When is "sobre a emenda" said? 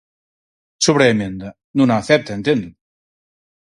0.85-1.49